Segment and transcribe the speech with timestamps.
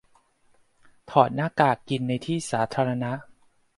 [1.09, 3.11] ถ้าถอดหน้ากากกินในที่สาธารณะ